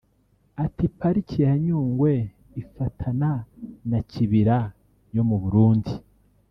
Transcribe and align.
Ati 0.63 0.85
“Pariki 0.99 1.37
ya 1.45 1.53
Nyungwe 1.63 2.11
ifatana 2.61 3.31
na 3.89 3.99
Kibira 4.09 4.57
yo 5.15 5.23
mu 5.29 5.37
Burundi 5.43 5.93